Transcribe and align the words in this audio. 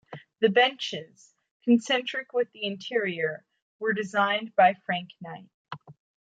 The 0.39 0.49
benches, 0.49 1.35
concentric 1.63 2.33
with 2.33 2.51
the 2.53 2.63
interior, 2.65 3.45
were 3.77 3.93
designed 3.93 4.55
by 4.55 4.73
Frank 4.83 5.11
Knight. 5.21 5.51